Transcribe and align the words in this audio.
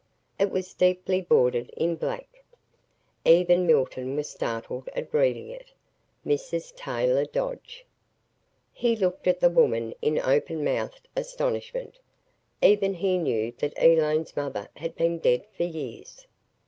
It 0.39 0.49
was 0.49 0.73
deeply 0.73 1.21
bordered 1.21 1.69
in 1.77 1.95
black. 1.95 2.43
Even 3.23 3.67
Milton 3.67 4.15
was 4.15 4.27
startled 4.31 4.89
at 4.95 5.13
reading 5.13 5.49
it: 5.49 5.71
"Mrs. 6.25 6.75
Taylor 6.75 7.23
Dodge." 7.23 7.85
He 8.73 8.95
looked 8.95 9.27
at 9.27 9.39
the 9.41 9.49
woman 9.51 9.93
in 10.01 10.17
open 10.17 10.63
mouthed 10.63 11.07
astonishment. 11.15 11.99
Even 12.63 12.95
he 12.95 13.19
knew 13.19 13.51
that 13.59 13.77
Elaine's 13.77 14.35
mother 14.35 14.67
had 14.77 14.95
been 14.95 15.19
dead 15.19 15.45
for 15.55 15.65
years. 15.65 16.25